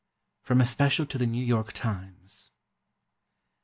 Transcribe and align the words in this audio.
From 0.41 0.61
a 0.61 0.65
special 0.65 1.05
to 1.05 1.19
THE 1.19 1.27
NEW 1.27 1.45
YORK 1.45 1.73
TIMES. 1.73 2.49